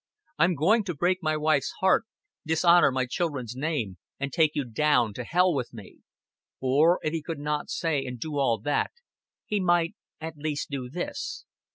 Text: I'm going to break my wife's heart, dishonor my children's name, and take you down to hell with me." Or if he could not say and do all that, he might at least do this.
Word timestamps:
I'm 0.39 0.55
going 0.55 0.83
to 0.85 0.95
break 0.95 1.19
my 1.21 1.37
wife's 1.37 1.73
heart, 1.79 2.05
dishonor 2.43 2.91
my 2.91 3.05
children's 3.05 3.55
name, 3.55 3.99
and 4.19 4.33
take 4.33 4.55
you 4.55 4.65
down 4.65 5.13
to 5.13 5.23
hell 5.23 5.53
with 5.53 5.73
me." 5.73 5.99
Or 6.59 6.97
if 7.03 7.13
he 7.13 7.21
could 7.21 7.37
not 7.37 7.69
say 7.69 8.03
and 8.07 8.19
do 8.19 8.39
all 8.39 8.57
that, 8.61 8.89
he 9.45 9.59
might 9.59 9.93
at 10.19 10.37
least 10.37 10.71
do 10.71 10.89
this. 10.89 11.45